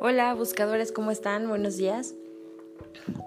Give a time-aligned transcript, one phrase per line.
[0.00, 1.48] Hola buscadores, ¿cómo están?
[1.48, 2.14] Buenos días.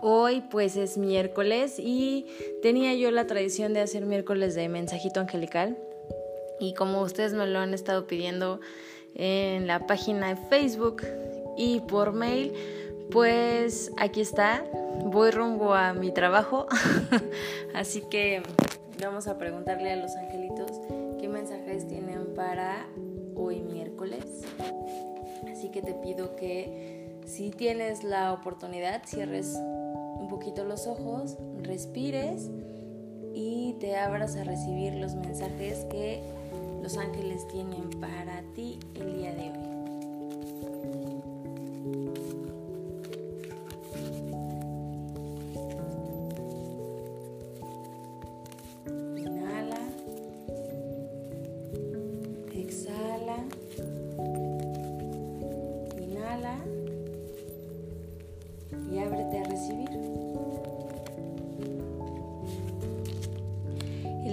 [0.01, 2.25] Hoy pues es miércoles y
[2.61, 5.77] tenía yo la tradición de hacer miércoles de mensajito angelical
[6.61, 8.61] y como ustedes me lo han estado pidiendo
[9.15, 11.03] en la página de Facebook
[11.57, 12.53] y por mail,
[13.11, 14.63] pues aquí está,
[15.03, 16.67] voy rumbo a mi trabajo,
[17.73, 18.43] así que
[19.03, 20.71] vamos a preguntarle a los angelitos
[21.19, 22.87] qué mensajes tienen para
[23.35, 24.45] hoy miércoles.
[25.61, 32.49] Así que te pido que si tienes la oportunidad, cierres un poquito los ojos, respires
[33.35, 36.23] y te abras a recibir los mensajes que
[36.81, 39.70] los ángeles tienen para ti el día de hoy.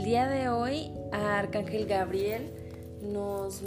[0.08, 2.50] Día de hoy, Arcángel Gabriel
[3.02, 3.62] nos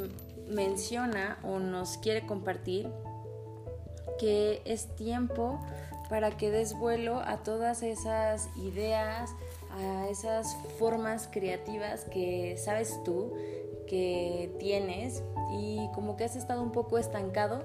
[0.47, 2.89] menciona o nos quiere compartir
[4.17, 5.59] que es tiempo
[6.09, 9.30] para que des vuelo a todas esas ideas,
[9.69, 13.34] a esas formas creativas que sabes tú
[13.86, 15.22] que tienes
[15.59, 17.62] y como que has estado un poco estancado.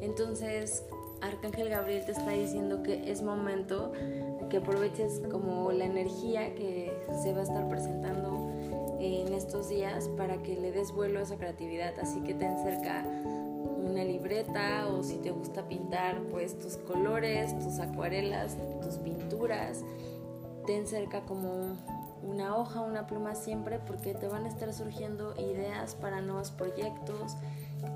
[0.00, 0.84] Entonces
[1.20, 3.92] Arcángel Gabriel te está diciendo que es momento
[4.48, 8.50] que aproveches como la energía que se va a estar presentando
[8.98, 11.98] en estos días para que le des vuelo a esa creatividad.
[12.00, 13.04] Así que ten cerca
[13.84, 19.84] una libreta o si te gusta pintar, pues tus colores, tus acuarelas, tus pinturas.
[20.66, 21.76] Ten cerca como
[22.26, 27.36] una hoja, una pluma siempre porque te van a estar surgiendo ideas para nuevos proyectos,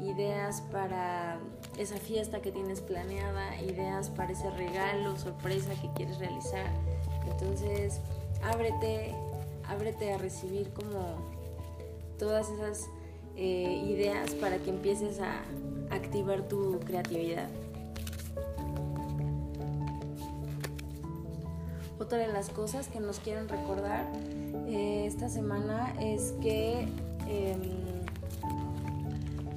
[0.00, 1.38] ideas para
[1.78, 6.66] esa fiesta que tienes planeada, ideas para ese regalo, sorpresa que quieres realizar.
[7.30, 8.00] Entonces,
[8.42, 9.14] ábrete,
[9.66, 11.16] ábrete a recibir como
[12.18, 12.88] todas esas
[13.36, 15.42] eh, ideas para que empieces a
[15.90, 17.48] activar tu creatividad.
[22.00, 24.06] Otra de las cosas que nos quieren recordar
[24.66, 26.88] eh, esta semana es que
[27.28, 27.60] em,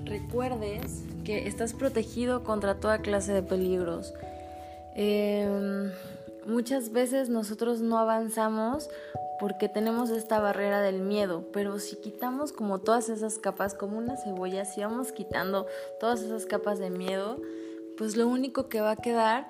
[0.03, 4.13] recuerdes que estás protegido contra toda clase de peligros.
[4.93, 5.89] Em,
[6.45, 8.89] muchas veces nosotros no avanzamos
[9.39, 14.17] porque tenemos esta barrera del miedo, pero si quitamos como todas esas capas, como una
[14.17, 15.65] cebolla, si vamos quitando
[15.97, 17.39] todas esas capas de miedo,
[17.97, 19.49] pues lo único que va a quedar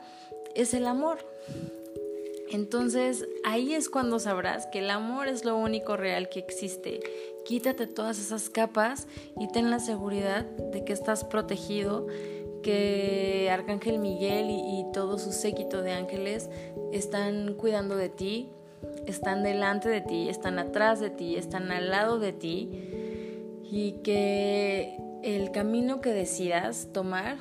[0.54, 1.18] es el amor.
[2.54, 7.00] Entonces ahí es cuando sabrás que el amor es lo único real que existe.
[7.46, 9.08] Quítate todas esas capas
[9.40, 12.06] y ten la seguridad de que estás protegido,
[12.62, 16.52] que Arcángel Miguel y, todo su séquito de ángeles
[16.92, 18.52] están cuidando de ti,
[19.08, 22.70] están delante de ti, están atrás de ti, están al lado de ti
[23.64, 27.38] y que el camino que decidas tomar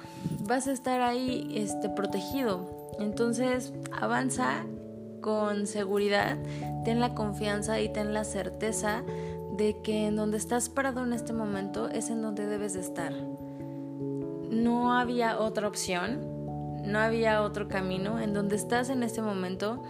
[0.47, 2.67] vas a estar ahí este, protegido.
[2.99, 4.65] Entonces avanza
[5.23, 6.37] con seguridad,
[6.85, 9.03] ten la confianza y ten la certeza
[9.57, 13.13] de que en donde estás parado en este momento es en donde debes de estar.
[14.51, 16.21] No había otra opción,
[16.85, 18.21] no había otro camino.
[18.21, 19.83] En donde estás en este momento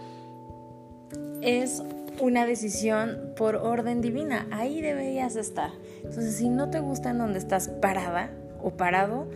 [1.41, 1.83] es
[2.19, 4.47] una decisión por orden divina.
[4.51, 5.71] Ahí deberías estar.
[5.97, 9.27] Entonces, si no te gusta en donde estás parada o parado,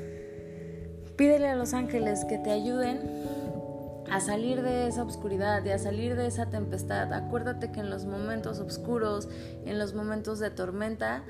[1.16, 3.00] pídele a los ángeles que te ayuden
[4.12, 7.13] a salir de esa oscuridad y a salir de esa tempestad.
[7.13, 9.28] Acuérdate que en los momentos oscuros,
[9.66, 11.23] en los momentos de tormenta,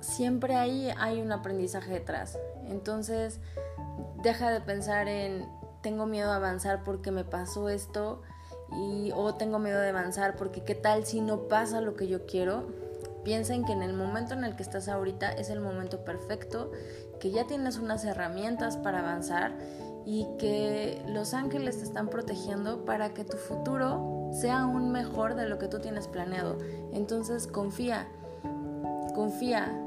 [0.00, 2.38] siempre ahí hay un aprendizaje detrás.
[2.68, 3.40] Entonces,
[4.22, 5.46] deja de pensar en
[5.82, 8.22] tengo miedo a avanzar porque me pasó esto
[8.72, 12.26] y o tengo miedo de avanzar porque qué tal si no pasa lo que yo
[12.26, 12.64] quiero.
[13.22, 16.72] Piensa en que en el momento en el que estás ahorita es el momento perfecto,
[17.20, 19.52] que ya tienes unas herramientas para avanzar
[20.06, 25.48] y que los ángeles te están protegiendo para que tu futuro sea aún mejor de
[25.48, 26.58] lo que tú tienes planeado.
[26.92, 28.08] Entonces confía,
[29.14, 29.80] confía.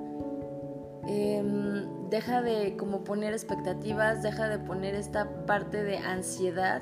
[1.08, 6.82] Em, deja de como poner expectativas, deja de poner esta parte de ansiedad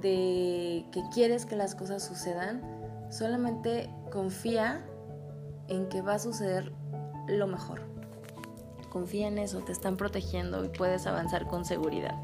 [0.00, 2.62] de que quieres que las cosas sucedan.
[3.10, 4.84] Solamente confía
[5.68, 6.72] en que va a suceder
[7.28, 7.82] lo mejor.
[8.90, 12.14] Confía en eso, te están protegiendo y puedes avanzar con seguridad.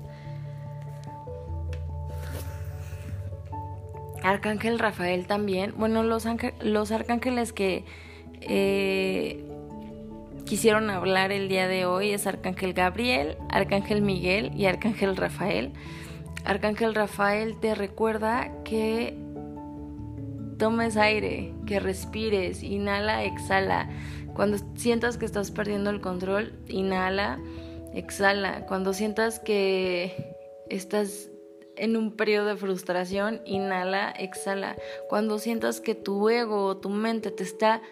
[4.28, 5.72] Arcángel Rafael también.
[5.78, 6.26] Bueno, los,
[6.60, 7.84] los arcángeles que
[8.42, 9.42] eh,
[10.44, 15.72] quisieron hablar el día de hoy es Arcángel Gabriel, Arcángel Miguel y Arcángel Rafael.
[16.44, 19.16] Arcángel Rafael te recuerda que
[20.58, 23.88] tomes aire, que respires, inhala, exhala.
[24.34, 27.38] Cuando sientas que estás perdiendo el control, inhala,
[27.94, 28.66] exhala.
[28.66, 30.34] Cuando sientas que
[30.68, 31.30] estás
[31.78, 34.76] en un periodo de frustración, inhala, exhala.
[35.08, 37.82] Cuando sientas que tu ego o tu mente te está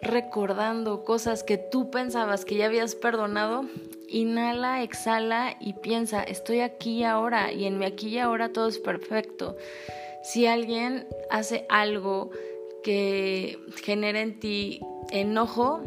[0.00, 3.64] recordando cosas que tú pensabas que ya habías perdonado,
[4.08, 8.68] inhala, exhala y piensa, estoy aquí y ahora y en mi aquí y ahora todo
[8.68, 9.56] es perfecto.
[10.22, 12.30] Si alguien hace algo
[12.82, 14.80] que genera en ti
[15.10, 15.80] enojo,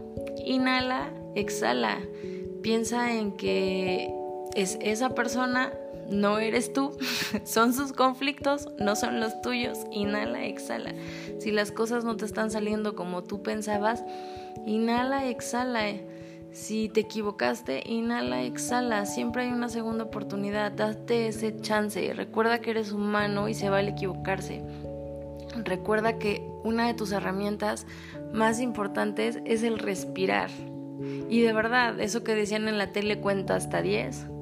[0.44, 2.00] inhala, exhala.
[2.62, 4.12] Piensa en que
[4.56, 5.72] es esa persona
[6.09, 6.98] no eres tú,
[7.44, 9.80] son sus conflictos, no son los tuyos.
[9.92, 10.94] Inhala, exhala.
[11.39, 14.04] Si las cosas no te están saliendo como tú pensabas,
[14.65, 15.86] inhala, exhala.
[16.51, 19.06] Si te equivocaste, inhala, exhala.
[19.06, 20.71] Siempre hay una segunda oportunidad.
[20.71, 22.13] Date ese chance.
[22.13, 24.63] Recuerda que eres humano y se vale equivocarse.
[25.63, 27.86] Recuerda que una de tus herramientas
[28.33, 30.50] más importantes es el respirar.
[31.30, 34.37] Y de verdad, eso que decían en la tele cuenta hasta 10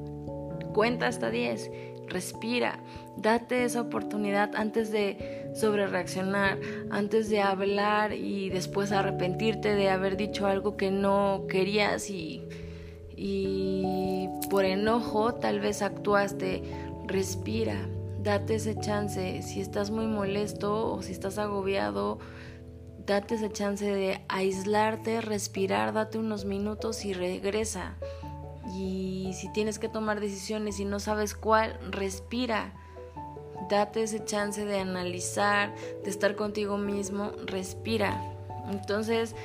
[0.76, 1.72] cuenta hasta 10,
[2.10, 2.84] respira,
[3.16, 6.60] date esa oportunidad antes de sobrereaccionar,
[6.92, 12.44] antes de hablar y después arrepentirte de haber dicho algo que no querías y,
[13.16, 16.62] y por enojo tal vez actuaste,
[17.08, 17.88] respira,
[18.22, 22.20] date ese chance, si estás muy molesto o si estás agobiado,
[23.06, 27.96] date ese chance de aislarte, respirar, date unos minutos y regresa.
[28.76, 32.74] Y si tienes que tomar decisiones y no sabes cuál, respira.
[33.70, 35.74] Date ese chance de analizar,
[36.04, 38.22] de estar contigo mismo, respira.
[38.70, 39.36] Entonces,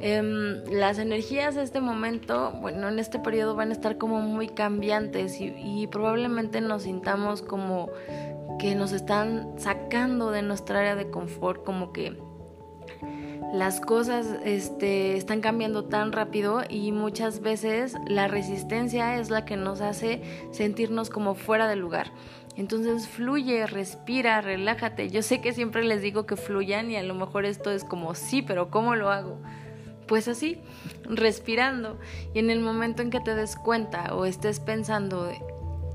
[0.00, 4.48] em, las energías de este momento, bueno, en este periodo van a estar como muy
[4.48, 7.90] cambiantes y, y probablemente nos sintamos como
[8.58, 12.18] que nos están sacando de nuestra área de confort, como que
[13.52, 19.56] las cosas este, están cambiando tan rápido y muchas veces la resistencia es la que
[19.56, 20.22] nos hace
[20.52, 22.12] sentirnos como fuera del lugar.
[22.56, 25.10] Entonces fluye, respira, relájate.
[25.10, 28.14] Yo sé que siempre les digo que fluyan y a lo mejor esto es como
[28.14, 29.38] sí, pero ¿cómo lo hago?
[30.06, 30.58] Pues así,
[31.04, 31.98] respirando.
[32.34, 35.40] Y en el momento en que te des cuenta o estés pensando eh,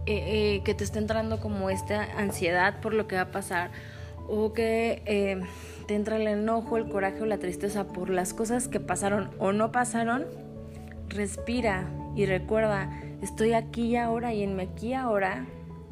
[0.06, 3.72] eh, que te está entrando como esta ansiedad por lo que va a pasar
[4.28, 5.04] o que...
[5.06, 5.42] Eh,
[5.88, 9.52] te entra el enojo, el coraje o la tristeza por las cosas que pasaron o
[9.52, 10.26] no pasaron,
[11.10, 12.90] respira y recuerda,
[13.22, 15.46] estoy aquí y ahora y en mi aquí y ahora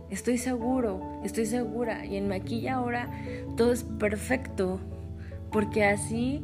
[0.09, 3.09] estoy seguro, estoy segura y en mi aquí y ahora
[3.57, 4.79] todo es perfecto,
[5.51, 6.43] porque así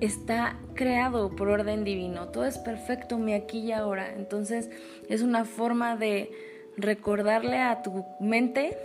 [0.00, 4.14] está creado por orden divino, todo es perfecto mi aquí y ahora.
[4.14, 4.70] Entonces
[5.08, 6.30] es una forma de
[6.76, 8.76] recordarle a tu mente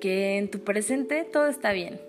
[0.00, 2.00] que en tu presente todo está bien.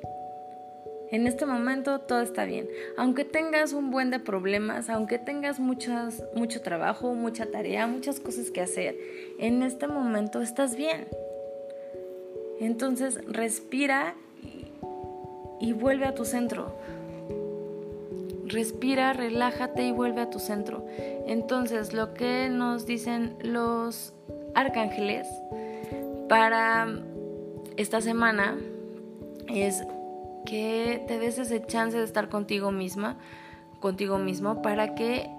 [1.12, 2.70] En este momento todo está bien.
[2.98, 8.50] Aunque tengas un buen de problemas, aunque tengas muchas, mucho trabajo, mucha tarea, muchas cosas
[8.50, 8.98] que hacer,
[9.38, 11.08] en este momento estás bien.
[12.62, 16.74] Entonces respira y, y vuelve a tu centro.
[18.46, 20.86] Respira, relájate y vuelve a tu centro.
[21.28, 24.14] Entonces lo que nos dicen los
[24.54, 25.28] arcángeles
[26.30, 26.88] para
[27.78, 28.58] esta semana
[29.48, 29.84] es
[30.46, 33.18] que te des ese chance de estar contigo misma,
[33.80, 35.30] contigo mismo, para que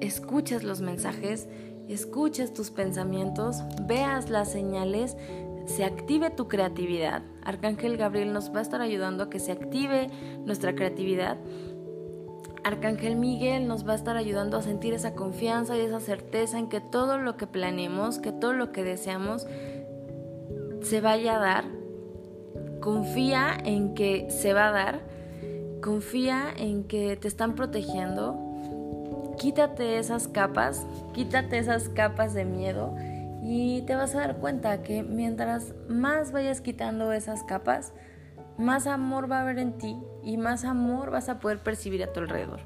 [0.00, 1.48] escuches los mensajes,
[1.88, 5.16] escuches tus pensamientos, veas las señales,
[5.66, 7.22] se active tu creatividad.
[7.42, 10.08] Arcángel Gabriel nos va a estar ayudando a que se active
[10.44, 11.36] nuestra creatividad.
[12.64, 16.68] Arcángel Miguel nos va a estar ayudando a sentir esa confianza y esa certeza en
[16.68, 19.46] que todo lo que planeemos, que todo lo que deseamos,
[20.86, 21.64] se vaya a dar.
[22.80, 25.00] Confía en que se va a dar.
[25.82, 29.34] Confía en que te están protegiendo.
[29.36, 32.94] Quítate esas capas, quítate esas capas de miedo
[33.42, 37.92] y te vas a dar cuenta que mientras más vayas quitando esas capas,
[38.56, 42.12] más amor va a haber en ti y más amor vas a poder percibir a
[42.12, 42.60] tu alrededor.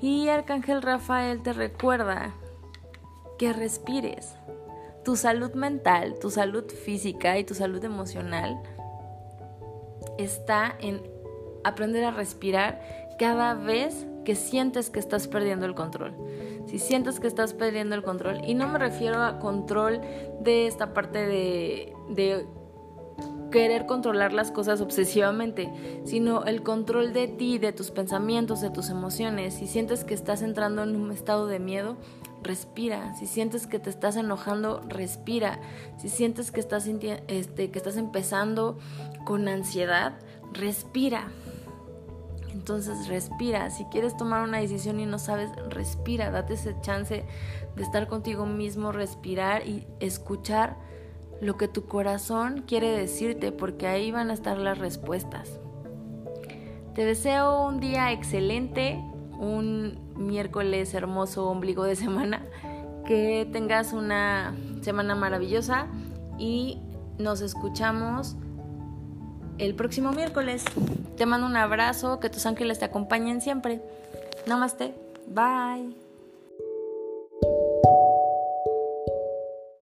[0.00, 2.32] Y Arcángel Rafael te recuerda
[3.38, 4.34] que respires,
[5.10, 8.62] tu salud mental, tu salud física y tu salud emocional
[10.18, 11.02] está en
[11.64, 12.80] aprender a respirar
[13.18, 16.14] cada vez que sientes que estás perdiendo el control.
[16.66, 20.00] Si sientes que estás perdiendo el control, y no me refiero a control
[20.42, 22.46] de esta parte de,
[23.50, 25.72] querer controlar las cosas obsesivamente,
[26.04, 29.54] sino el control de ti, de tus pensamientos, de tus emociones.
[29.54, 31.96] Si sientes que estás entrando en un estado de miedo,
[32.42, 33.14] respira.
[33.14, 35.60] Si sientes que te estás enojando, respira.
[35.98, 38.78] Si sientes que estás, este, que estás empezando
[39.24, 40.18] con ansiedad,
[40.52, 41.28] respira.
[42.52, 43.70] Entonces respira.
[43.70, 46.30] Si quieres tomar una decisión y no sabes, respira.
[46.30, 47.24] Date ese chance
[47.76, 50.76] de estar contigo mismo, respirar y escuchar
[51.40, 55.58] lo que tu corazón quiere decirte, porque ahí van a estar las respuestas.
[56.94, 59.02] Te deseo un día excelente,
[59.38, 62.46] un miércoles hermoso, ombligo de semana,
[63.06, 65.88] que tengas una semana maravillosa
[66.38, 66.78] y
[67.18, 68.36] nos escuchamos
[69.58, 70.64] el próximo miércoles.
[71.16, 73.82] Te mando un abrazo, que tus ángeles te acompañen siempre.
[74.46, 74.94] Namaste.
[75.28, 76.09] Bye.